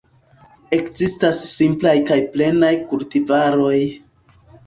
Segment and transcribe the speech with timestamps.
[0.77, 3.77] Ekzistas simplaj kaj plenaj kultivaroj.